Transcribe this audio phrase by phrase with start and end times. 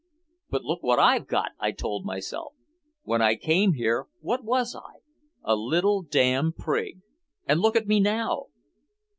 [0.49, 2.53] "But look what I've got!" I told myself.
[3.03, 5.01] "When I came here what was I?
[5.43, 7.01] A little damn prig!
[7.45, 8.45] And look at me now!"